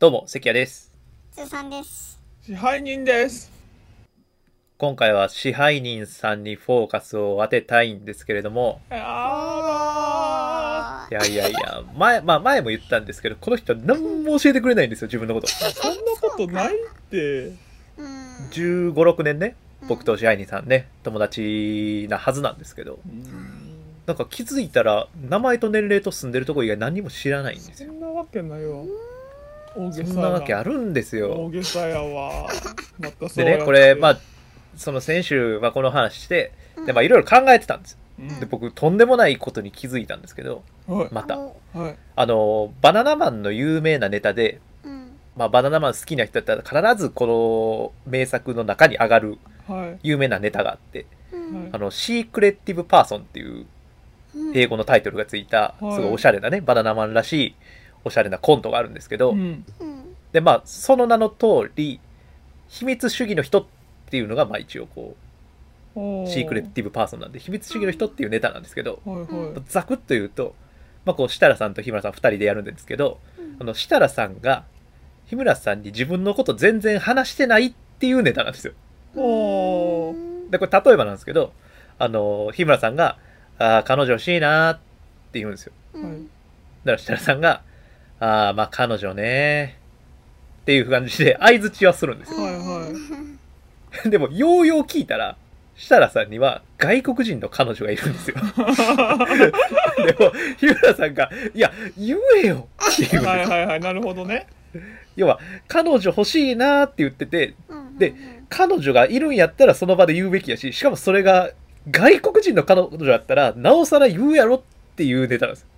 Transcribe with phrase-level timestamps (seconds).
[0.00, 0.90] どうも、関谷です。
[1.30, 2.18] 通さんです。
[2.40, 3.52] 支配人です。
[4.78, 8.96] 今回は支配人さんにフォーカスを当てたいんですけれども、あ
[11.10, 15.48] いやいやいや、前、まあ前も言ったんですけど、この人は何も教えてくれないんですよ、自分のこと。
[15.48, 16.78] ーそんなことないっ
[17.10, 17.52] て。
[17.98, 18.06] うん。
[18.52, 19.54] 15、6年ね、
[19.86, 23.00] 僕と支配人さんね、友達なはずなんですけど、
[24.06, 27.90] なんか気づいたら、名前と年齢と住んでるとこ以外何にも知らないんですよ。
[27.90, 28.82] そんなわけないわ。
[29.76, 31.48] 大げさそんなわけあるんです大よ。
[31.50, 32.48] げさやわ。
[32.98, 34.18] またそうでね、これ、まあ、
[34.76, 36.52] その先週、まあこの話して、
[36.86, 37.98] で、まあいろいろ考えてたんです
[38.40, 41.38] で、僕、とんでもないことに気づいたんですけど、はいまた。
[41.38, 41.52] は
[41.88, 41.96] い。
[42.16, 45.12] あの、バナナマンの有名なネタで、うん。
[45.36, 49.98] まあ、バナナマン好きな人だったら必ずこの名作の中に上がるはい。
[50.02, 51.70] 有名なネタがあって、うん。
[51.72, 53.66] あの、シークレッティブパーソンっていう
[54.54, 57.54] 英語のタイトルがついた、すはいごいおしゃれなね、バナナマンらしい
[58.04, 59.64] おしゃれなコントがあるんですけど、うん。
[59.80, 60.16] うん。
[60.32, 62.00] で、まあ、その名の通り、
[62.68, 63.66] 秘密主義の人っ
[64.10, 65.16] ていうのが、まあ一応こ
[65.94, 70.54] う、シークレッティブパーソンなんで、秘密主義の人っていうネタなんですけど、はいはざくっと言うと、
[71.04, 73.18] まあこう、設楽さんと日村さん二人でやるんですけど、
[73.58, 74.64] あの、設楽さんが、
[75.26, 78.72] 日村さんに自分のこと全然話してないっていうネタなんですよ。
[80.50, 81.52] で、これ例えばなんですけど、
[81.98, 83.18] あの、日村さんが、
[83.58, 84.78] ああ、彼女欲しいなーっ
[85.32, 85.72] て言うんですよ。
[85.94, 86.26] うん。
[86.84, 87.62] だから設楽さんが、
[88.20, 92.42] ああ、まあ彼女ねーっていう感じで相づちはするんですよ。
[92.42, 93.40] はいは
[94.06, 95.36] でも、ようよう聞いたら、
[95.76, 98.36] 設楽さんには外国人の彼女がいるんですよ。
[100.06, 103.80] でも、日村さんが、いや、言えよって言うんですよはいはいはい。
[103.80, 104.46] なるほどね。
[105.16, 107.98] 要は、彼女欲しいなーって言ってて、うん。
[107.98, 108.14] で
[108.48, 111.50] 彼女がいるんやったらその場で言うべきやし、しかもそれが
[111.90, 114.62] 外国人の彼女だったら、なおさら言うやろっ
[114.96, 115.68] ていうネタなんですよ。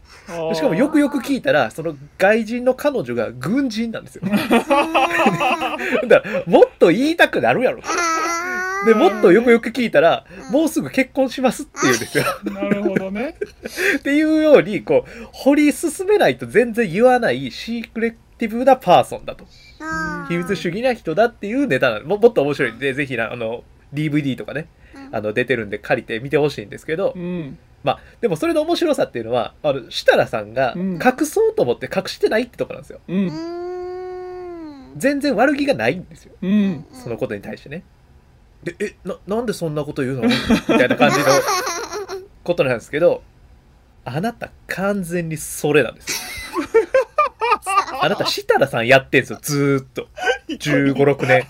[0.54, 4.22] しかもよくよく聞いたら、その外人の彼女が軍人なんですよ。
[6.08, 7.82] だから、もっと言いたくなるやろ。
[8.86, 12.24] で、もっとよくよく聞いたら、もうすぐ結婚しますって言うんですよ。
[12.52, 13.36] なるほどね。
[13.98, 19.46] っていうように、こう、掘り進めないと全然言わないシークレッティブなパーソンだと。
[20.28, 22.06] 秘密主義な人だっていうネタなの。
[22.06, 27.58] ももっと面白いんで、ぜひな、あの、DVD とかね、うんあの、出てるんで借りて見てほしいんですけどう、ん。
[27.84, 33.00] まあ、でもそれの面白さっていうのは、あの、設楽さんがうん隠そうと思って隠してないってとこなんですよ。
[33.08, 33.12] う。
[33.12, 34.92] うんん。
[34.96, 36.34] 全然悪気がないんですよ。
[36.40, 36.84] うん。
[36.92, 37.82] そのことに対してね。
[38.62, 40.22] で、え、な、なんでそんなこと言うの？
[40.28, 40.34] み
[40.66, 41.24] たいな感じの
[42.44, 43.22] ことなんですけど、
[44.04, 46.18] あなた完全にそれなんですよ。
[48.00, 50.08] あなた設楽さんやってんすよ、ずーっと。
[50.48, 51.46] 15、6年。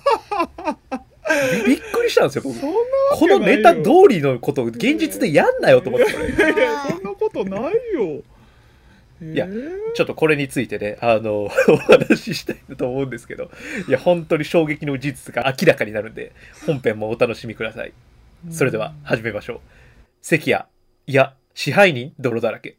[1.66, 6.28] びびっくりしたんですよ、僕このネタ通りのことを現実でやんなよと思って、これ。
[6.28, 7.62] いやいや、そんなことない
[7.94, 8.22] よ。
[9.22, 9.46] いや
[9.94, 13.52] ちょっとこれについてね、あの、お話ししたいなと思うんですけど、
[13.88, 16.32] いや、本当に衝撃の事実が明らかになるんで、
[16.66, 17.92] 本編もお楽しみください。
[18.50, 19.60] それでは始めましょう。
[20.22, 20.64] 関谷、
[21.06, 22.78] いや、支配人泥だらけ。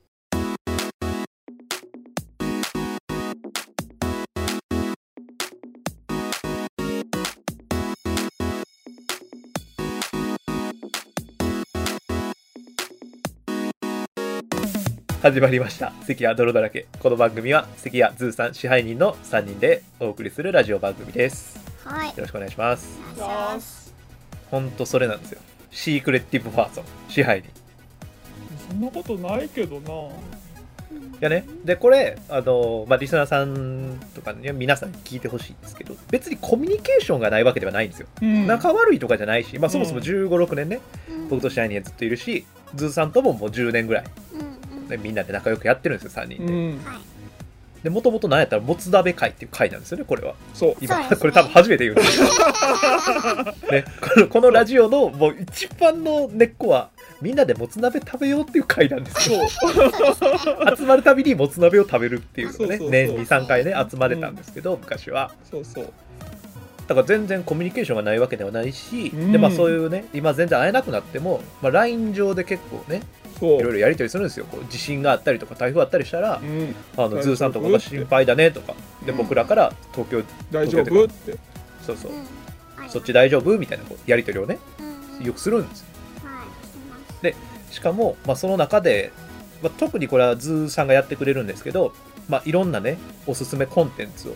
[15.24, 15.94] 始まりました。
[16.06, 16.86] 関谷泥だらけ。
[17.00, 21.64] この番組は関谷ズーさん支配人の3人でお送りするラジオ番組です。
[21.86, 22.08] はい。
[22.10, 23.00] よろしくお願いします。
[23.00, 23.94] お願いします
[24.52, 25.40] ほんとそれなんですよ。
[25.72, 27.50] Secretive person、支配人。
[28.68, 29.92] そんなことないけどな。
[29.92, 30.12] い
[31.22, 38.08] やね、で、これ、あの、まあ、リスナーさんとかね、皆さんに聞いてほしいんですけど、別にコミュニケーションがないわけではないんですよ。
[38.22, 42.46] うん仲悪いとかじゃないし、まあ、そもそもうん15、6年ね、うん僕と支配人はずっといるし、
[42.76, 44.04] ズーさんとももう10年ぐらい、
[44.86, 46.54] うんうんね、みんなで仲良くやってるんですよ、3人で。
[46.54, 46.84] うん。
[46.84, 47.02] はい。
[47.84, 50.36] で、もともと何やったら、もつ鍋会っていう会なんですよね、これは。
[50.54, 50.76] そう。
[50.80, 52.32] 今、そうですねこれ多分初めて言うんですけど。
[53.72, 59.48] ね、このこのラジオのもう一番の根っこは、みんなでもつ鍋食べようっていう会なんですよ。
[59.50, 60.78] そう。
[60.78, 65.94] 集まるたびにもつ鍋を食べるっていうのがねそうそうそう年に3回ね集まれたんですけど、昔はそうそう。
[66.88, 69.32] だから全然コミュニケーションがないわけではないし、うん。
[69.32, 73.02] でまあそういうね今全然会えなくなっても、まあ、LINE 上で結構ね。
[73.42, 74.46] いろいろやり取りするんですよ。
[74.46, 76.76] こう地震があったりとか台風あったりしたらう、ん。
[76.96, 78.74] あのズーさんとかが心配だねとか
[79.06, 79.18] でうん。
[79.18, 81.04] 僕らから東京大丈夫？
[81.04, 81.38] って。
[81.86, 82.12] そうそう、
[82.88, 83.58] そっち大丈夫？
[83.58, 84.60] みたいなこうやり取りをね
[85.20, 85.26] うん。
[85.26, 85.88] よくするんですよ。
[86.24, 86.46] はい。
[86.66, 87.76] してます。
[87.76, 89.12] しかも、まあ、その中で、
[89.62, 91.94] まあ、特にこれはズーさんがやってくれるんですけど、
[92.30, 92.98] まあ、いろんなね
[93.28, 94.36] おすすめコンテンツを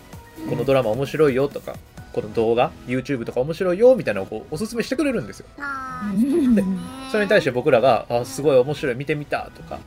[0.50, 1.74] このドラマ面白いよとか、
[2.20, 5.46] この動画 YouTube とか面白いよみたいなのをこうおすすめしてくれるんですよ。
[5.58, 9.78] あうんーそれに対して僕らが「あすごい面白い見てみた」とか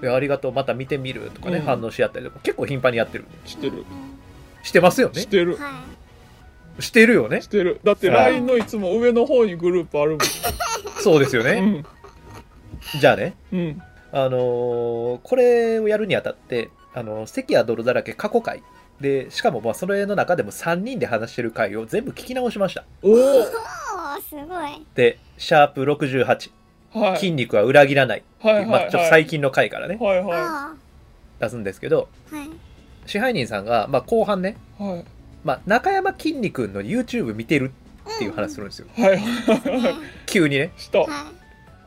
[0.00, 0.08] うん。
[0.08, 1.64] いやありがとうまた見てみるとかね、うん。
[1.64, 3.24] 反応し合ったりとか結構頻繁にやってる。
[3.24, 3.84] んで知ってる。
[4.62, 5.20] してますよね。
[5.20, 5.56] してる。
[5.56, 5.82] は
[6.80, 7.42] してるよね。
[7.42, 7.80] してる。
[7.84, 8.32] だってはい。
[8.32, 10.18] LINE のいつも上の方にグループある
[11.00, 11.86] そうですよね、もん。
[13.00, 13.58] じゃあねうん。
[13.58, 13.82] うん
[14.16, 18.62] あのーこれをやるにあたってあの関谷泥だらけ過去回
[19.00, 22.84] でしかもまあそれの中でも3人で話してる回を全部聞き直しました。
[23.02, 23.14] おお
[24.20, 24.84] すごい。
[24.94, 26.50] でシャープ68
[26.92, 27.18] はい。
[27.18, 28.22] 筋肉は裏切らない。
[28.40, 29.96] はいはいまあ、ちょっとはい最近の回からね。
[30.00, 30.74] はいはあ
[31.40, 32.48] 出すんですけどーはい。
[33.06, 35.04] 支配人さんが、まあ、後半ね、いはい。
[35.42, 37.72] まあ、中山きんに君の YouTube 見てる
[38.14, 38.86] っていう話するんですよ。
[38.96, 39.16] はい。
[39.16, 39.94] はいはい
[40.26, 40.72] 急にね。
[40.76, 41.00] した。
[41.00, 41.06] は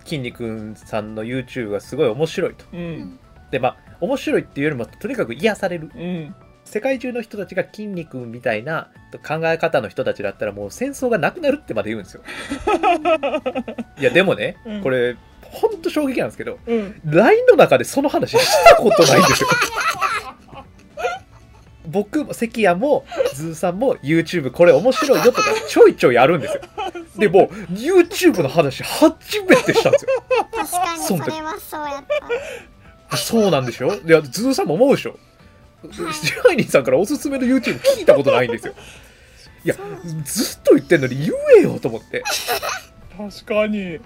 [0.03, 2.65] きんに君さんの YouTube がすごい面白いと。
[2.73, 2.79] うい。
[2.79, 3.19] ん。
[3.49, 5.89] でまあ面白いっていうよりもとにかく癒される。
[5.95, 6.35] うん
[6.67, 8.89] 世界中の人たちが筋肉みたいな
[9.25, 12.21] 考え方の人たちだったらもう戦争がなくなるってまで言うんですよ。
[13.99, 14.81] いやでもね、うん。
[14.81, 17.01] これほんと衝撃なんですけどうん。
[17.05, 19.49] LINE の中でその話したことないんですよ。
[21.87, 26.61] 僕も関谷もズーさんも YouTube これ面白いよとかちょいちょいあるんですよ。
[27.17, 30.09] でもう YouTube の話初めてしたんですよ。
[30.51, 32.03] 確かにそれはそうやっ
[33.09, 33.15] た。
[33.17, 33.93] そうなんでしょ？
[33.93, 35.17] いやズーさんも思うでしょ？
[35.91, 38.73] 支配人さんからおすすめの YouTube 聞いたことないんですよ。
[39.65, 39.75] いや
[40.23, 42.23] ずっと言ってんのに言えよと思って。
[43.17, 43.99] 確かに。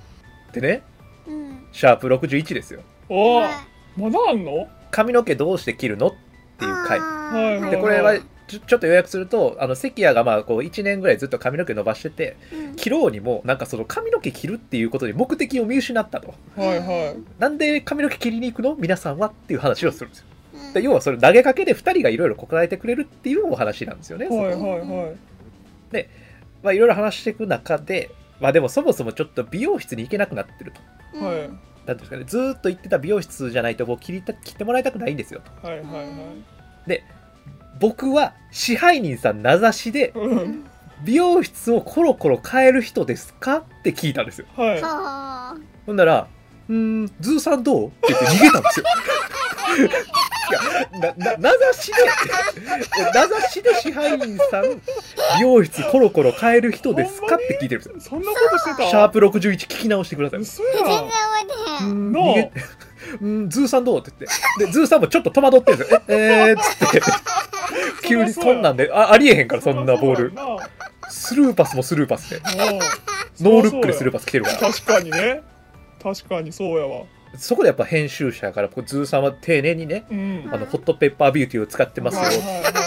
[0.53, 0.83] でね
[1.27, 1.67] うん。
[1.71, 2.81] シャープ61ですよ。
[3.09, 3.51] おおはい
[3.97, 4.67] まだあんの？
[4.89, 6.11] 髪の毛どうして切るのっ
[6.57, 6.99] ていう回。
[6.99, 8.17] はいはいでこれは
[8.47, 12.75] ちょちょっと予約するとあの関谷がまあこう1年ぐらいずっと髪の毛伸ばしててうん。
[12.75, 16.33] 切ろうにもなんかその髪の毛切るっていうことに目的を見失ったと。
[16.55, 17.17] はいはい。
[17.39, 18.75] なんで髪の毛切りに行くの？
[18.75, 20.25] 皆さんはっていう話をするんですよ。
[20.25, 20.31] うん
[20.73, 26.07] で要はそれ投げかけで2人がいろいろ答えてくれるっていうお話なんですよね、はいはいはい。
[26.63, 30.81] まあいろいろ話していく中でまあでもそもそもちょっと美容室に行けなくなってると。
[31.15, 31.25] うん。
[31.25, 31.35] はい。
[31.37, 31.51] なんてい
[31.91, 35.67] うんですかねずーっと行ってた美容室じゃないともう切りた切ってもらいたくないんですよと。
[35.67, 37.03] はいはいはい。
[37.79, 40.65] 僕は支配人さん名指しでうん。
[41.03, 44.45] 美容室をコロコロ変える人ですかって聞いたんですよ。
[44.55, 44.81] はい。
[44.81, 46.27] はほんなら
[46.69, 48.85] 「うーんズーさんどう?」って言って逃げたんですよ
[50.51, 51.93] いやなな名指しで
[53.13, 54.63] 名指しで支配人さん
[55.37, 58.89] 美容室コロコロ変える人ですかって聞いてるんですよそんなことしてた？
[58.89, 60.65] シャープ61聞き直してください嘘あ。
[60.73, 62.11] 全然やん。
[62.11, 62.51] なあ逃げ
[63.19, 64.65] うん、ズーさんどうって言って。
[64.67, 66.01] で、ズーさんもちょっと戸惑ってるんですよ。
[66.07, 67.01] え、えー、っつって。
[68.07, 70.33] 急にそんなんで、あありえへんから、そんなボール。
[71.09, 72.37] スルーパスもスルーパスで。
[72.37, 72.79] うん
[73.41, 74.57] ノールックでスルーパス来てるから。
[74.59, 75.41] 確かにね
[76.01, 77.05] 確かにそうやわ
[77.37, 80.49] そこでやっぱ編集者から、こうズーさんは丁寧にね、うん。
[80.51, 82.41] あの、ホットペッパービューティーを使ってますよ。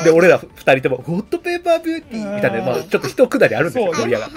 [0.04, 4.36] で、俺ら二人とも、ホットペッパービューティーみたいな、まあ、ちょっと一くだりあるんですよ、盛り上がって。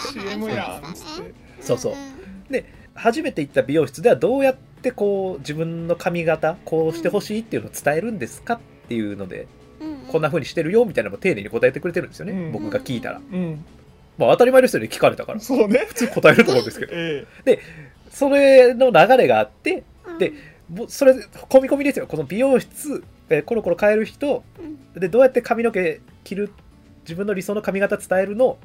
[1.62, 1.94] そうそう。
[1.94, 2.63] ん
[2.95, 9.48] 初めて行った美容室ではどうやってこう自分の髪型こうしてほしいっていうのを伝えるんですかっていうので
[9.80, 9.98] うん。
[10.07, 12.51] こんな風にしてるよみたいなのも丁寧に答えてくれてるんですよね、うん。
[12.54, 13.18] 僕が聞いたら。
[13.19, 13.63] うん。
[14.18, 15.39] まあ当たり前ですよね聞かれたから。
[15.39, 15.86] そうね。
[15.88, 16.94] 普通答えると思うんですけど。
[16.95, 17.25] え
[18.09, 19.83] それの流れがあってうん
[20.17, 20.33] で
[20.69, 22.07] もそれ込み込みですよ。
[22.07, 24.99] この美容室えーコロコロ変える人うん。
[24.99, 26.51] でどうやって髪の毛切る
[27.03, 28.57] 自分の理想の髪型伝えるの？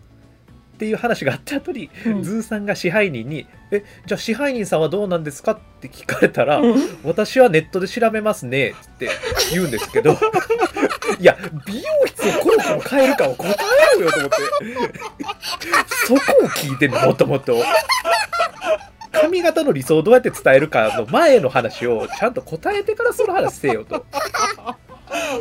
[0.75, 2.22] っていう話があった後に、えうん。
[2.25, 6.99] ズーさんが支配人に「えじゃあ支配人さんはどうなんですか?」って聞かれたら「うん。
[7.04, 9.08] 私はネットで調べますね」って
[9.52, 10.16] 言うんですけど。
[11.20, 14.36] いや美容室をコロコロ変えるかを答えろよと思って。
[16.06, 17.62] そこを聞いてんのもっともっと
[19.12, 24.04] 髪型の理想をどうやって伝えるかの前の話をちゃんと答えてからその話せよと。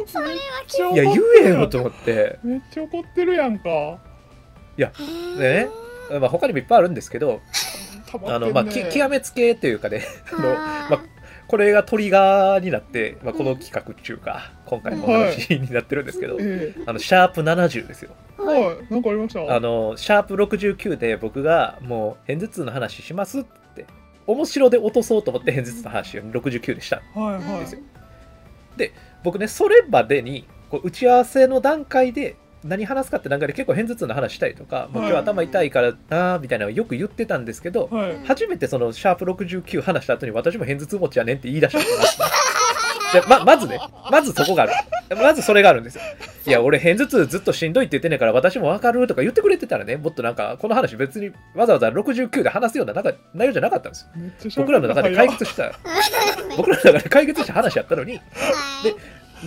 [0.08, 2.40] それはいや言えよと思って。
[2.44, 4.00] めっちゃ怒ってるやんか。
[4.78, 4.90] で
[5.38, 5.68] ね、
[6.20, 7.42] まあ、他にもいっぱいあるんですけどね。
[8.26, 10.56] あの、まあ、き極めつけというかねあのあ
[10.90, 11.00] まあ
[11.48, 18.12] これがトリガーになって、まあ、この企画っていうか今回のお話になってるんですけど、えあのシャープ70ですよ。
[18.40, 18.78] えはい。
[18.90, 19.56] なんかありました？
[19.56, 23.61] あのシャープ69で僕がもう片頭痛の話しますって
[24.28, 27.02] 面白で落とそうと思って片頭痛の話を69でした。
[27.14, 27.60] はいはい。
[27.62, 27.82] ですよ。
[29.24, 38.20] 僕ねそれまでにこう打ち合わせの段階で何話すかって段階で結構片頭痛の話したりとか、もう今日頭痛いからなーみたいなのをよく言ってたんですけど、はい。
[38.24, 42.18] 初めてそのシャープ69話した後に私も片頭痛持ちやねんって言い出したんです
[43.14, 44.74] でままずねまずそこがある。
[45.16, 46.02] まずそれがあるんですよ。
[46.48, 54.02] いや俺片頭痛ずっとしんどいって言ってんねんから私もわかるとか言ってくれてたらねもっとなんかこの話別にわざわざ69で話すようななんか内容じゃなかったんです
[54.46, 54.52] よ。
[54.58, 55.72] 僕らの中で解決した
[56.58, 58.14] 僕らの中で解決した話やったのに
[58.84, 58.96] で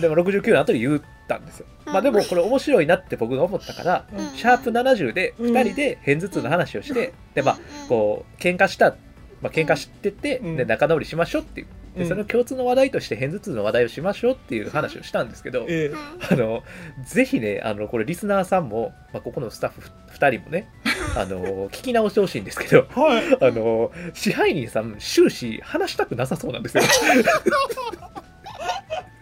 [0.01, 1.65] でも69の後に言ったんですよ。
[1.85, 4.29] まあでもこれ面白いなって僕が思ったからうん。
[4.37, 7.57] シャープ70で2人で片頭痛の話をしてでまあ
[7.87, 8.95] こう喧嘩した
[9.41, 10.57] まあ喧嘩してて、うん。
[10.57, 11.67] で仲直りしましょうっていう。
[11.67, 15.93] うんでその共通の話題として片頭痛の話題をしましょうっていう話をしたんですけど、え
[16.29, 16.63] あの
[17.05, 20.69] ぜひねあのこれリスナーさんも、まあ、ここのスタッフ2人もね
[21.15, 23.37] あの聞き直してほしいんですけどえはい。
[23.41, 26.83] あの支配人さん終始話したくなさそうなんですよ。
[26.83, 26.87] え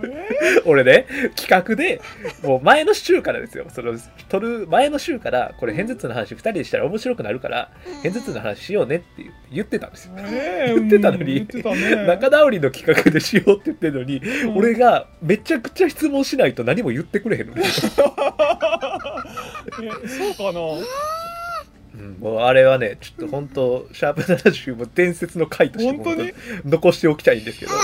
[0.66, 2.00] 俺ね企画で
[2.42, 3.66] もう前の週からですよ。
[3.68, 3.94] その
[4.28, 7.70] 撮る前の週からこれ片頭痛の話2人でしたら面白くなるから
[8.02, 9.04] 片頭痛の話しようねって
[9.52, 10.12] 言ってたんですよ。
[10.18, 12.06] え言ってたのにね。
[12.06, 14.56] 仲直りの企画でしようって言ってるのに、うん。
[14.56, 19.24] 俺がめちゃくちゃ質問しないと何も言ってくれへんの そうか
[20.52, 20.60] な？
[21.98, 26.34] うん、もうあれはねちょっと本当シャープ70も伝説の回として
[26.64, 27.72] 残しておきたいんですけど。
[27.72, 27.76] い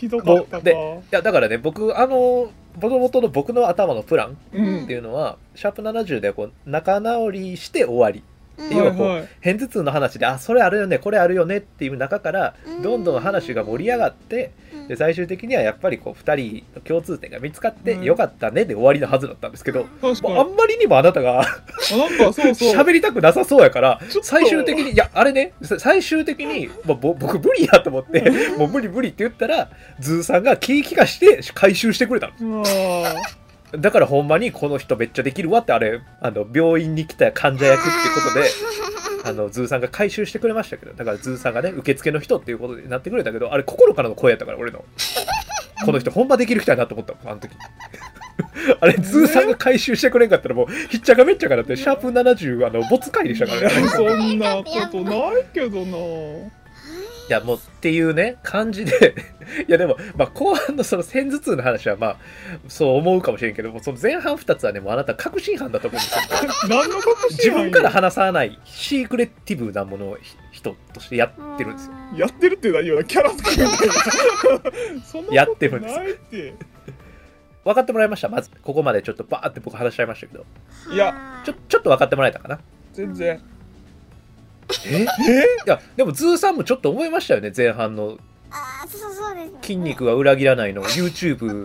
[0.00, 0.70] ひどかったか。
[0.70, 8.20] もやだからね僕あのもともとの僕の頭のプランうんっていうのは、シャープ70でこう仲直りして終わり。
[8.20, 8.35] うん
[8.70, 9.28] 要はこうはいはい。
[9.42, 12.82] 片頭痛の話であそれあるよねこれあるよねっていう中からうん。
[12.82, 14.88] どんどん話が盛り上がってうん。
[14.88, 18.04] で最終的にはやっぱりこう2人の共通点が見つかってうん。
[18.04, 21.44] よかったねで終わりのはずだったんですけど、うあんまりにもあなたが
[21.80, 29.70] 喋りたくなさそうやから最終的にいやあれねさ最終的に、まあ、ぼ僕無理やと思ってもう無理無理って言ったら
[30.00, 32.64] ズーさんが気ぃ利かして回収してくれたの
[33.72, 38.48] だからほんまにこの人めっちゃできるわってあれあの病院に来た患者役ってことで
[39.28, 44.84] あのズーさんが回収してくれましたけどだからズーさんがね受付の人っていうことになってくれたけどあれ心からの声やったから俺の。
[45.84, 47.52] この人ほんまできる人やなと思ったあの時。
[48.80, 53.88] あれズーさんが回収してくれんかったらもうひっちゃかめっちゃかなってシャープ70あの没回でしたからね。
[53.88, 55.96] そんなことないけどな
[57.28, 59.14] いやもうっていうね感じで。
[59.68, 62.16] いやでも、まあ、後半のその片頭痛の話はまあ
[62.68, 66.20] そう思うかもしれんけどもその前半2つはねもうあなた確信犯だと思うんですよ。
[66.82, 71.92] 何の隠し自分から話さないシークレッティブなものをひ人としてやってるんですよ。
[72.16, 73.94] やってるって何よキャラ作りみたいな
[75.04, 75.98] そんなことやってるんですよ。
[76.02, 76.54] ないって
[77.64, 78.28] 分かってもらいました？
[78.28, 80.44] まずここまでちょっとバーって僕話しちゃいましたけど。
[80.92, 81.42] いや。
[81.44, 82.60] ちょちょっと分かってもらえたかな？
[82.92, 83.40] 全然
[84.86, 85.02] え？
[85.02, 88.18] いえやでもズーさんもちょっと思いましたよね前半の。
[88.50, 89.58] ああそうそうですね。
[89.62, 90.82] 筋肉は裏切らないの。
[90.84, 91.64] YouTube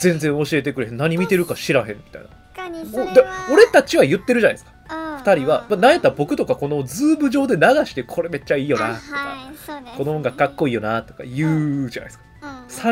[0.00, 0.96] 全然教えてくれへん。
[0.96, 2.28] 何見てるか知らへんみたいな。
[2.28, 4.72] 確かにそれもうでは俺たちは言ってるじゃないですか。
[4.88, 12.24] 2 2人は、まあ、なんやったら僕とかこのズーム上で流してこれめっちゃいいよなとか、はいそうですこの音楽かっこいいよなとか言うじゃないですか。
[12.42, 12.48] うん。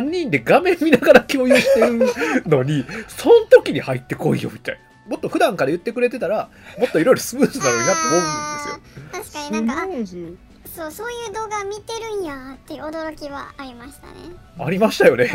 [0.07, 1.99] 3人で画面見ながら共有してる
[2.47, 6.49] のにその時に入ってこいよみたいなもっと普段から言ってくれてたら
[6.79, 9.33] もっといろいろスムーズなのになって思うんですよ。
[9.35, 10.11] 確かになんか
[10.75, 14.15] そうそういう動画見てるんやっていう驚きはありましたね。
[14.59, 15.29] ありましたよね。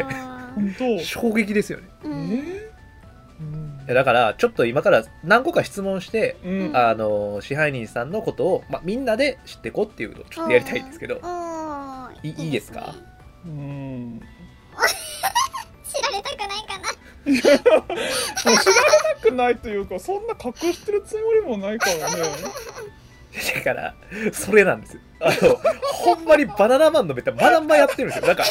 [0.55, 0.99] 本当。
[1.03, 1.87] 衝撃ですよね。
[2.05, 3.81] えうん。
[3.85, 6.71] いやだからちょっと今から何個か質問してうん。
[6.77, 11.21] あの支配人さんのことを、まあ、みんなで知ってこっていうのをちょっとやりたいんですけど。
[12.23, 12.81] いいいですか？
[12.81, 12.85] ね。
[13.45, 14.21] うん
[17.25, 22.23] もう知られたくないというかそんな隠してるつもりもないからね。
[23.55, 23.95] だから
[24.33, 25.01] それなんですよ。
[25.21, 25.55] あの
[25.93, 28.27] ほんまにバナナマンのめったまんまやってるんですよ。
[28.27, 28.43] なんか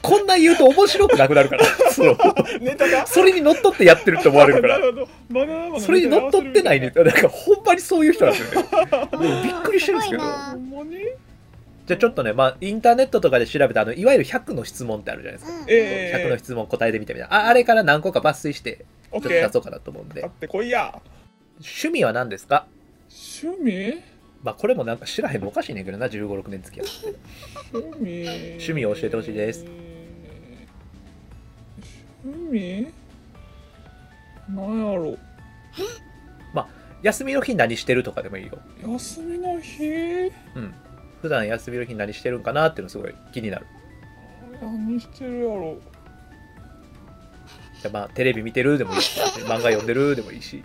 [0.00, 1.64] こんな言うと面白くなくなるから。
[1.90, 2.16] その
[2.60, 3.06] ネタが？
[3.06, 4.78] それにのっとってやってるって思われるから。
[5.80, 6.92] それにのっとってないね。
[6.94, 8.62] なんかほんまにそういう人なんですよ。
[8.62, 8.68] ね
[9.12, 10.22] もうびっくりしてるんですけど。
[10.22, 10.96] ほんまに？
[11.88, 15.58] じゃあちょっとねまあインターネットとかで調べたあのいわゆる100の質問ってあるじゃないですか。
[15.58, 15.64] うん。
[15.68, 17.34] ええ100の質問答えてみたみたいな。
[17.34, 20.20] ああれから何個か抜粋してちょっと出そうかなと思うんで。
[20.20, 21.00] 買ってこいや。
[21.60, 22.66] 趣味は何ですか？
[23.42, 24.02] 趣味？
[24.44, 27.18] まあこれもなんか知らへんのおかしいねんけどな1 5 6年付き合って
[27.72, 28.28] 趣味？
[28.50, 29.64] 趣味を教えてほしいです。
[32.22, 32.86] 趣味？
[34.50, 35.16] なんやろ。
[37.00, 38.58] 休みの日何してるとかでもいいよ。
[38.84, 39.84] 休みの日？
[40.56, 40.74] うん
[41.20, 43.66] 普段休みの日何してるんかなっていうのすごい気になる。
[44.60, 45.78] 何してるやろ。
[47.80, 50.64] じゃあまあテレビ見てるでもいいし漫画読んでるでもいいし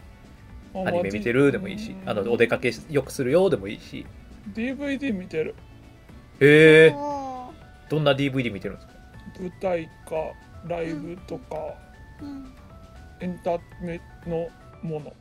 [0.73, 4.05] アニメ見てるでもいいしあのお出かけよくするよでもいいし。
[4.53, 5.55] DVD 見てる。
[6.39, 6.95] へえ
[7.89, 8.93] どんな DVD 見てるんですか？
[9.39, 9.91] 舞台か
[10.67, 11.55] ライブとか
[12.21, 12.51] うん。
[13.21, 14.47] エンタメの
[14.81, 15.13] もの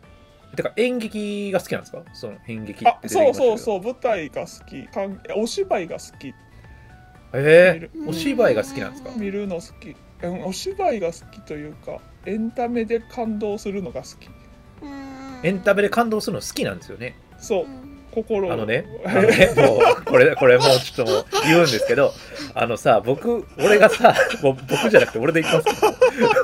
[0.56, 2.02] てか演劇が好きなんですか？
[2.12, 4.86] その演劇ってあそうそううそう舞台が好き。
[4.88, 6.28] かんお芝居が好き。
[6.28, 6.34] へ
[7.34, 7.90] え見る。
[8.08, 9.10] お芝居が好きなんですか？
[9.16, 9.96] 見るの好き。
[10.24, 14.28] うんお芝居が好きというかエンタメで感動するのが好き。
[14.82, 15.40] うん。
[15.42, 17.16] エンタメで感動するの好きなんですよね。
[17.38, 17.64] そう。
[17.64, 18.52] うん心を。
[18.52, 22.12] あのね、あのね、もう、これ、これもうちょっともう言うんですけど、
[22.54, 25.92] あのさ、僕、俺がさ、もう僕じゃなくて俺でいきますけど、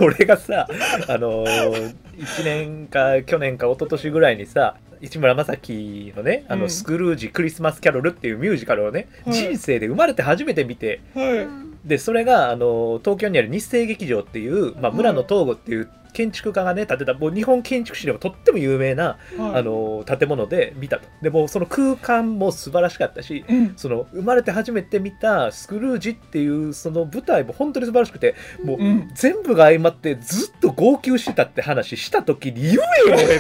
[0.01, 0.67] 俺がさ、
[1.09, 6.71] あのー、1年か去年か一昨年ぐらいにさ、市村正樹のね「あのうん。
[6.71, 9.35] スクルージ・クリスマス・キャロル」っていうミュージカルをね、はい。
[9.35, 19.17] 人生で生まれて初めて見てはい、うんでそれがあの東京にある日生劇場っていう、まあ、村野東吾っていう建築家がね建てたもう日本建築史でもとっても有名な、は
[19.51, 19.55] い。
[19.61, 21.07] あの建物で見たと。
[21.23, 23.75] でもうその空間も素晴らしかったしうん。
[23.77, 28.35] その生まれて初めて見たスクルージっていうその舞台も本当に素晴らしくて
[28.65, 29.09] もううん。
[29.15, 33.17] 全部が相まってずっと号泣してたって話した時に言えよ俺。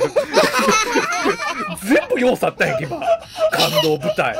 [1.82, 3.00] 全部要素あったんやんけ今。
[3.50, 4.36] 感動舞台。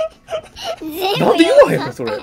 [1.18, 2.12] なんで言わへんのそれ。
[2.12, 2.23] いや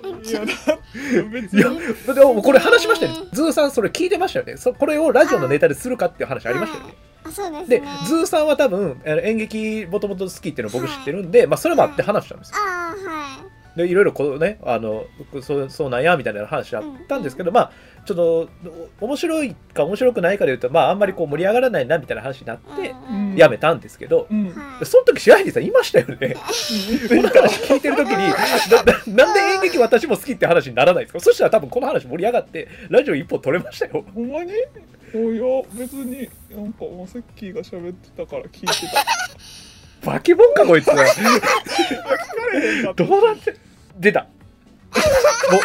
[2.13, 3.17] でもこれ話しましたよね。
[3.33, 4.57] ズーさんそれ聞いてましたよね。
[4.57, 6.93] そこれをラジオのネタでするかっていう話ありましたよね。
[7.23, 12.57] あそうですでねズーさんは多分あの演劇もともと好きっていうのを僕知ってるんで、まあ、それもあって話したんですよ。
[12.59, 13.45] ああはい。
[13.75, 15.05] でいろいろこうねあの
[15.41, 17.71] そうそうなんやみたいな話あったんですけど、まあ
[18.05, 18.49] ちょっと
[19.01, 23.35] お面白いか面白くないかでいうとまああんまりこう盛り上がらないなみたいな話になってうんうん。
[23.35, 24.45] やめたんですけど、うん。
[24.51, 24.85] はい。
[24.85, 26.35] その時支配人さんいましたよね。
[26.35, 31.19] この話聞いてる時になななんで演劇私も好きって話にならないんですか？
[31.19, 34.05] そしたら多分この話盛り上がってラジオ一本取れましたよ。
[34.13, 34.53] ほんまに？
[35.15, 35.43] おいや
[35.73, 39.05] 別になんかマセッキーが喋ってたから聞いてた。
[40.11, 40.97] バケモンかこいつ どう
[43.25, 43.55] なって
[43.97, 44.27] 出た。
[45.51, 45.61] もう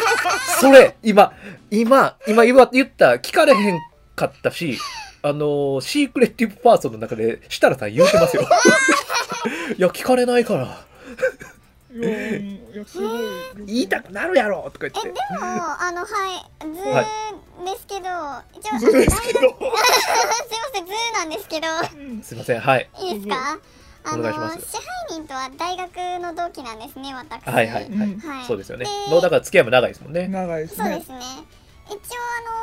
[0.59, 1.33] それ今
[1.69, 3.79] 今今言わ言った聞かれへん
[4.15, 4.77] かったし
[5.21, 8.47] あのシークレッティブパーソンの中で設楽さん言うてますよ。
[9.77, 10.85] いや聞かれないから
[11.93, 13.21] いやいやすごい
[13.65, 17.03] 言いたくなるやろとか言ってえでもあのはい図は
[17.65, 18.09] ですけど、
[18.57, 19.77] 一応図ですけどすいま
[20.73, 21.67] せん図なんですけど
[22.23, 23.59] すいませんはいいいですか
[24.03, 24.59] あの支配
[25.09, 31.19] 人とは大学の同期なんですね私はいはいはい、うんはいそうですよねもうだから付き合いも長いですもんね長いですねそうですね
[31.87, 31.97] 一応あの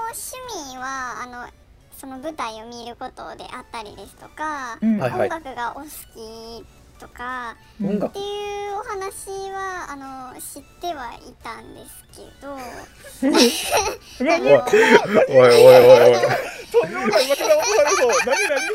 [0.08, 1.52] 趣味はあの
[1.96, 6.64] その舞台を見ることであったりですとか、うん音楽がお好き
[6.98, 9.96] とかっていうお話はあ
[10.34, 12.54] の知ってはいたんですけど。
[15.30, 15.38] おい。
[15.38, 16.38] おいおいおい
[16.80, 17.16] 何何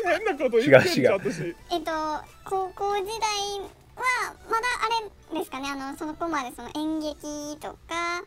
[0.04, 1.12] 変なこと言ってんじゃん違う違う。
[1.12, 1.56] 私。
[1.70, 1.90] えっと
[2.44, 3.60] 高校時代
[3.96, 4.88] はまだあ
[5.32, 8.22] れですかねあのその子までその演劇とか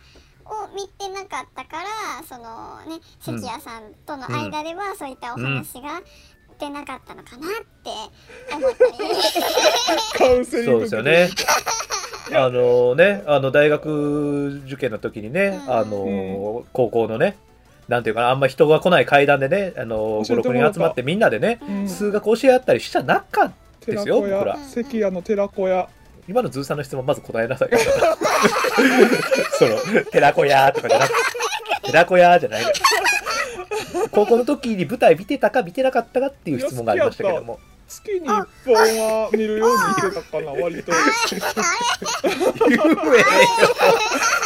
[0.46, 6.02] を見てなかったからそのね関谷さんとの間ではそういったお話が
[6.60, 7.50] 出なかったのかなっ
[7.84, 7.90] て
[8.56, 8.92] 思ったり、
[10.18, 11.30] カウンセリングそうですよね。
[12.34, 15.74] あのね、あの大学受験の時にね、うん。
[15.74, 17.38] あの高校のね、
[17.88, 20.72] なんていうかな、あんま人が来ない階段でね、あの5、6教えてもらった？
[20.72, 21.88] 人集まってみんなでね、うん。
[21.90, 23.52] 数学教え合ったりした中、
[23.86, 24.38] ですよ僕ら。
[24.38, 25.88] 屋関谷の寺子屋。
[26.28, 27.78] 今のズーさんの質問まず答えなさいよ。
[29.58, 31.16] その、寺子屋とかじゃなくて、
[31.86, 32.74] 寺子屋じゃないのよ
[34.12, 37.60] 高校の時に舞台見てたか見てなかったかっていう質問がありましたけども。
[37.88, 40.92] 月に一本は見るようにしてたかな 割と。
[41.32, 42.84] 言えよ。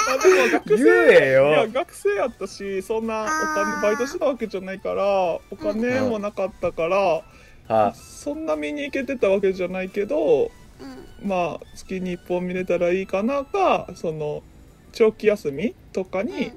[0.07, 3.81] あでも学生言えいやよ学生やったしそんなおあ金ー。
[3.81, 7.23] バイトしてたわけじゃないからお金もなかったから、
[7.67, 10.51] あそんな見に行けてたわけじゃないけど
[11.21, 11.27] うん。
[11.27, 14.43] まあ月に1本見れたらいいかなかその
[14.91, 16.51] 長期休みとかに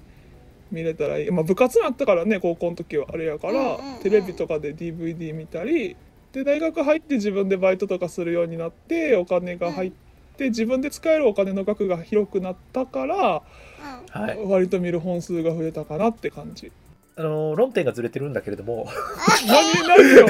[0.75, 3.07] 見れたらいい、まあ、部活もあったからね高校の時は。
[3.13, 3.99] あれやから、うんうんうん。
[4.01, 5.97] テレビとかで DVD 見たり。
[6.33, 9.93] で大学入って自分でバイトとかするようになってお金が入っ
[10.37, 13.43] て、自分で使えるお金の額が広くなったから。
[14.47, 16.73] 割と見る本数が増えたかなって感じ。
[17.17, 18.89] あの論点がずれてるんだけれども、
[19.47, 20.27] 何何よ。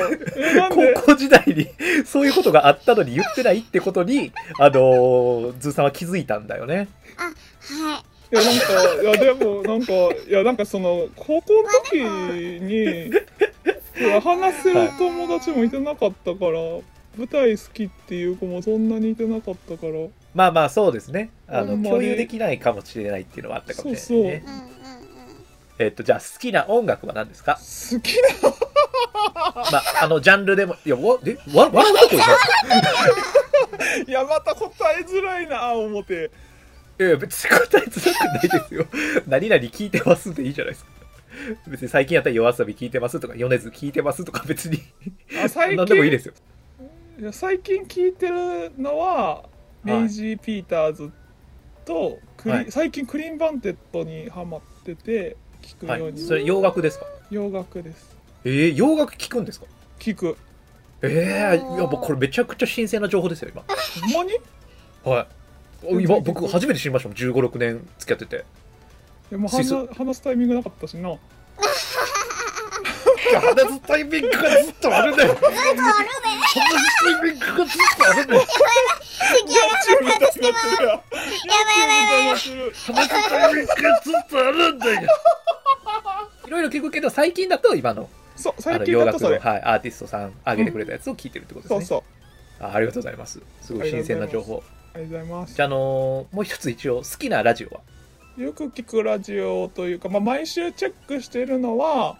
[1.00, 1.66] 高校時代に
[2.04, 6.76] そういうことがあったのに言ってないってことに、あのズーさんは気づいたんだよね。
[6.76, 13.12] はいいやなんかいやでもなんかいやなんかその高校の時に
[14.22, 16.60] 話せる友達もいてなかったから、
[17.16, 19.92] 舞台好きっていう子もそんなにいてなかったから
[20.34, 21.30] まあまあそうですね。
[21.46, 24.44] あの共有できないかもしれないっていうのはあったかもしれないね。
[24.46, 24.74] うんうんうん
[25.76, 27.58] えっとじゃあ好きな音楽は何ですか？
[27.58, 28.48] 好きな
[29.72, 32.16] まああのジャンルでもいやわえわ笑うとこ
[34.06, 36.30] いやまた答えづらいな思って
[36.98, 38.86] いや別に答えづらくないですよ。
[39.26, 40.90] 何々聞いてますでいいじゃないですか。
[41.66, 44.80] 別に最近やったら YOASOBI 聞いてますとか米津聞いてますとか別に
[45.42, 46.34] あ最 何でもいい近ですよ。
[47.20, 49.44] いや最近聞いてるのは
[49.82, 51.10] メイジー・ピーターズ
[51.84, 56.00] とクリ、はい最近クリーンバンディットにハマってて聞くはい。
[56.00, 57.06] ように、それ洋楽ですか？
[57.30, 59.66] 洋楽ですえー、洋楽聞くんですか？
[59.98, 60.36] 聞く
[61.02, 63.64] ええー、いやもうこれめちゃくちゃ新鮮な情報ですよ今。
[64.12, 64.38] ほんまに？
[65.04, 65.26] はい。
[65.86, 68.44] お今僕初めて知りましたもん15、6年付き合ってて。
[69.30, 71.18] でも話話すタイミングなかったしな話
[73.72, 75.24] すタイミングがずっとあるね。
[75.26, 75.64] ずっとあるね。
[76.54, 78.34] 話すタイミングがずっとあるね。
[78.34, 78.44] やば
[81.72, 82.50] いやばいやばいやばい話す
[83.30, 85.00] タイミングがずっとあるんだよ。
[86.46, 91.86] いろいろ聞くけど、最近だと今のそうあ最近の洋楽の、だとそれはい、アーティストさん上げてくれたやつを聞いてるってことですね。
[91.86, 92.04] そうそ
[92.62, 93.40] うあありがとうございます。
[93.62, 94.62] すごい新鮮な情報。
[94.94, 95.54] ありがとうございます。
[95.54, 97.80] じゃあ、あのーもう一つ一応好きなラジオは？
[98.38, 102.16] よく聞くラジオというか、まあ、毎週チェックしてるのは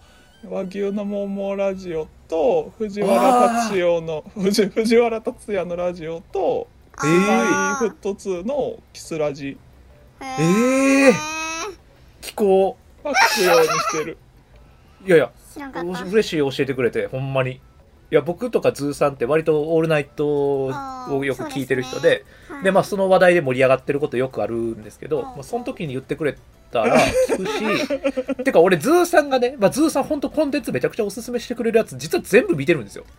[0.49, 6.69] 和牛の桃ラジオと藤原達也の藤藤原達也のラジオと
[7.03, 7.09] えー。
[7.09, 9.57] マイフット2のキスラジ。
[10.21, 11.13] えー。
[12.23, 14.19] 聞こは聞くよう にしてる。
[15.05, 15.09] う。
[15.09, 16.05] いやいや、知らんかった。
[16.05, 17.61] 嬉しい教えてくれて、ほんまに。
[18.11, 22.25] いや、僕とかズーさんって割とオールナイトをよく聞いてる人で、
[22.63, 26.37] で、まあその話題で盛り上がってることよくあるんですけど、うんまあ、その時に言ってくれ
[26.71, 27.47] たら聞く
[28.37, 33.05] し、 てか俺ズーさんがね、まあ、ズーさんほんとコンテンツめちゃくちゃおすすめしてくれるやつ、実は全部見てるんですよ。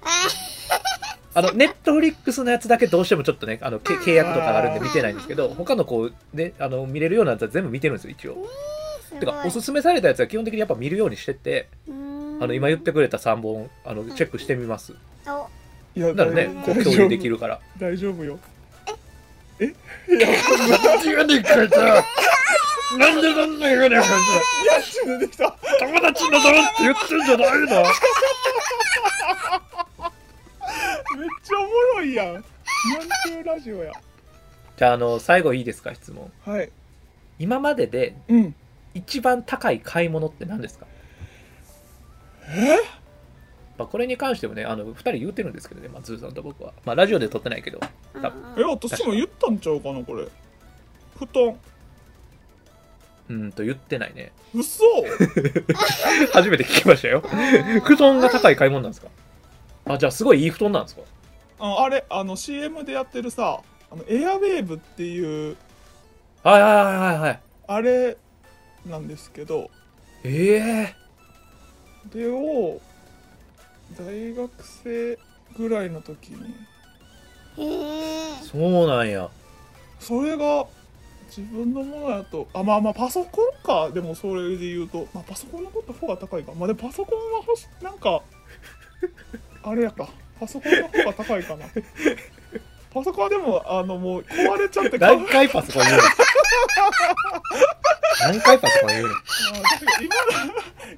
[1.34, 8.48] あの、ネットフリックスのやつだけどうしてもちょっとね、あの、け契約とかがあるんで見てないんですけど、他のこう、ね、あの、見れるようなやつは全部見てるんですよ、一応。
[9.19, 11.67] てか、おすすめされたやつは基本的にやっぱ見るようにしてて、
[12.41, 14.93] あの、今言ってくれた3本、あの、チェックしてみます。
[15.28, 15.48] お
[15.95, 17.60] いやならね、こう共有できるから。
[17.80, 18.38] 大丈夫よ。
[19.60, 19.65] な
[20.98, 22.04] んでやねんかいさ
[22.98, 24.15] なんでなんだよねんかいさ
[24.63, 25.56] いやち出てきた。
[25.80, 27.67] 友達のだろって言ってんじゃないの。
[31.17, 32.34] めっちゃおもろいやん。
[32.34, 33.93] なんちゅうラジオや。
[34.78, 36.30] じゃあ、あの、最後いいですか、質問。
[36.45, 36.69] はい。
[37.39, 38.56] 今まででうん。
[38.93, 40.85] 一番高い買い物って何ですか？
[42.49, 42.77] え？
[43.77, 46.73] まあ、これに関してもね、あの、二人言うてるんですけどね、まあ、ズーさんと僕は。
[46.86, 47.79] まあ、ラジオで撮ってないけど。
[48.13, 48.31] 多分。
[48.58, 50.25] え私も言ったんちゃうかなこれ。
[51.17, 51.58] 布団。
[53.29, 54.31] うーんと、言ってないね。
[54.53, 54.84] 嘘。
[56.31, 57.21] 初めて聞きましたよ。
[57.84, 59.10] 布団が高い買い物なんですか？
[59.86, 61.01] あ、じゃあ、すごいいい布団なんですか？
[61.58, 65.55] ああれあの CM でやってるさあのエアウェーブっていう。
[66.43, 67.39] はいはいはいはいはい。
[67.67, 68.17] あれ
[68.86, 69.69] なんですけど。
[70.23, 70.55] え
[70.91, 70.95] え
[72.13, 72.79] でを
[73.97, 74.51] 大学
[74.83, 75.17] 生
[75.57, 76.55] ぐらいの時に
[77.57, 79.29] へえそうなんや。
[79.99, 80.65] それが
[81.27, 83.89] 自分のものやとあまあまあパソコンか。
[83.91, 86.53] でもそれで言うと、まあ、パソコンのこと方が高いか。
[86.53, 88.21] まあでもパソコンは欲しなんか
[89.63, 90.09] あれやか。
[90.39, 91.65] パソコンの方が高いかな
[92.95, 96.03] パソコンはでもあのもう壊れちゃって何回パソコン言うの？
[98.21, 99.10] 何回パソコン言うの？
[99.10, 99.13] あ
[100.01, 100.15] 今
[100.47, 100.53] の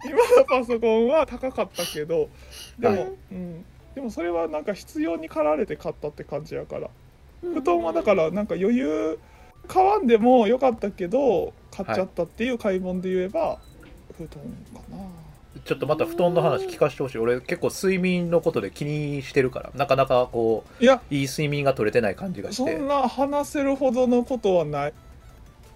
[0.05, 2.29] 今のパソコンは高かったけど
[2.77, 3.11] でも、はい。
[3.31, 6.87] うん、でもそれはなんか必要に駆られて買ったって感じやから。
[7.41, 9.17] 布団はだからなんか余裕
[9.67, 13.57] 買わんでもよかったけど買っちゃったっていう買い物で言えば、
[14.15, 14.29] 布団
[14.71, 14.97] かな
[15.65, 17.17] ちょっとまた布団の話聞かせてほしい。
[17.17, 22.87] 俺結構睡眠のことで気にしてるから、なかなかこいやう、いい睡眠が取れてない感じがしてそん。
[22.87, 24.93] な話せるほどのことはない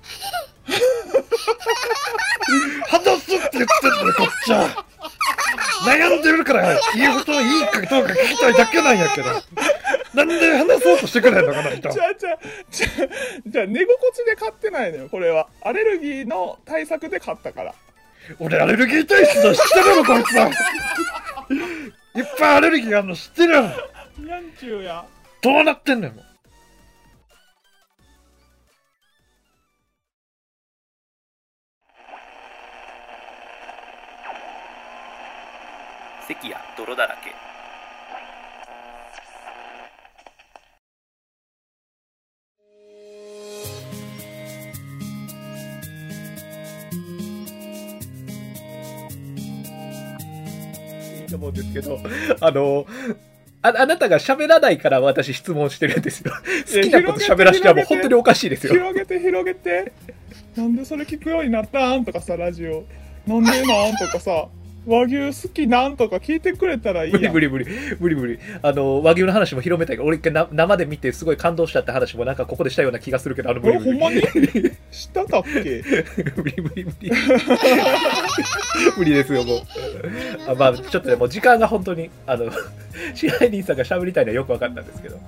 [2.88, 4.86] 話すって言ってんだよ、こっちは。
[5.86, 9.28] 悩んでるから、いい布団いいかどうか聞きたいだけなんやけど。
[10.14, 12.00] なんで話そうとしてくれんのかな、人じ。
[12.00, 12.38] ゃあじゃあ
[12.70, 13.08] じゃあ
[13.48, 17.74] じゃあ寝心地で買ってないのよこれはアレルギーの対策で買ったから
[18.40, 20.50] 俺アレルギー体質だ、知ってるの、こいつは。
[22.16, 23.62] いっぱいアレルギーあるの知ってるよ。
[24.18, 25.06] にゃんちゅうや
[25.42, 26.26] どうなってんのよ、もう。
[36.28, 37.51] 関や泥だらけ。
[51.74, 52.00] ですけど、
[52.40, 52.86] あの、
[53.64, 56.32] ああなたが喋らないから私質問してるんですよ。
[56.74, 58.74] 好きなこと喋らしてはもう本当におかしいですよ。
[58.74, 59.92] 広げて広げて
[60.56, 62.84] なんでそれ聞くようになったんとかさラジオ
[63.28, 64.48] なんでなんとかさ
[64.88, 67.34] 和牛好きなんとか聞いてくれたらいいやん。
[67.34, 67.98] 無理無理無理。
[68.00, 68.40] 無理無理。
[68.64, 74.22] あの和牛の話も広めたいから俺一回な生で見てすごい感動したって話もなんかここでしたような気がするけどあの無理無ほんまに？
[74.92, 75.84] したかっけ？
[76.36, 77.12] 無理無理無理。
[78.98, 79.60] 無理 ですよもう。
[80.50, 82.52] あまあちょっとねもう時間が本当にあの
[83.14, 85.20] 支配人さんが喋りたいのはよく分かったんですけど。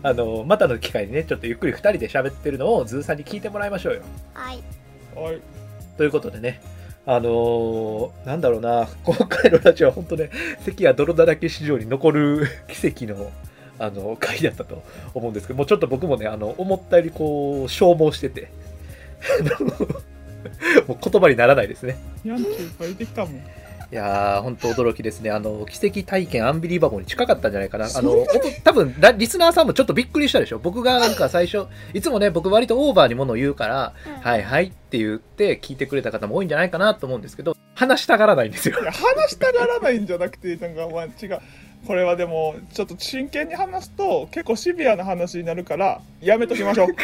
[0.00, 4.02] あのまたの機会にねちょっとゆっくり2人で喋ってるのをズーさんに聞いてもらいましょうよ。
[4.32, 4.62] はい。
[5.16, 5.40] はい。
[5.96, 6.60] ということでね
[7.10, 8.86] あのーなんだろうな。
[9.02, 10.28] 今回のラジオは本当ね
[10.66, 13.32] 関谷泥だらけ史上に残る奇跡の
[13.80, 14.82] あの回だったと
[15.14, 18.50] 思うんですけどもうちょっと僕もねあの思ったよりこう消耗してて。
[20.86, 21.98] もう言葉にならないですね。
[22.24, 23.42] やんちゅう書いてきたもん。
[23.90, 25.30] いやー、本当驚きですね。
[25.30, 27.86] あの、奇跡体験アンビリバボーに近かったんじゃないかな。
[27.86, 28.26] あの、
[28.62, 30.58] 多分ラリスナーさんもちょっとびっくりしたでしょ。
[30.58, 41.40] 僕がなんか最初、いつもね、僕割とオーバーにものを言うから、うんはいはいって言って聞いてくれた方も多いんじゃないかなと思うんですけど、話したがらないんですよ話したがらないんじゃなくてなんかまあ違う
[41.88, 46.88] これはでもちょっと真剣に話すと結構シビアな話になるからやめときましょう。
[46.88, 46.94] こ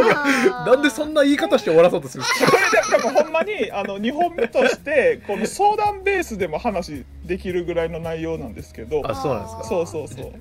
[0.66, 2.96] なんでそんな言い方して終わらそうとするんですか？
[2.96, 9.02] れでもほんまにあの2本目としてこの相談ベースでも話できるぐらいの内容なんですけど。
[9.04, 9.64] あ、そうなんですか？
[9.64, 10.32] そうそうそう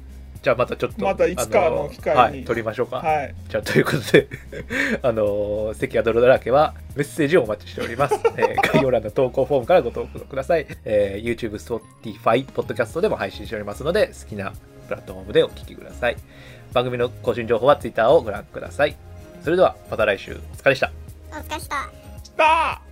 [0.41, 1.03] じゃあまたちょっと。
[1.03, 2.97] またいつかの機会にはい、撮りましょうか。
[2.97, 4.27] はいじゃあということで、
[5.03, 8.15] あのー、関谷泥だらけはメッセージをお待ちしております。
[8.37, 10.65] えー概要欄の投稿フォームからご投稿ください。
[10.85, 14.53] えー YouTube、Spotify、Podcast でも配信しておりますので、好きな
[14.87, 16.17] プラットフォームでお聞きください。
[16.73, 18.95] 番組の更新情報は Twitter をご覧ください。
[19.43, 20.91] それではまた来週、お疲れでした。
[21.31, 21.89] お疲れした
[22.23, 22.88] した